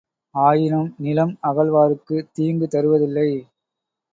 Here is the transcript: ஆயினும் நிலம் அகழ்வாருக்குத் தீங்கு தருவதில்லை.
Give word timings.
ஆயினும் 0.35 0.95
நிலம் 0.97 1.37
அகழ்வாருக்குத் 1.43 2.31
தீங்கு 2.33 2.67
தருவதில்லை. 2.67 3.29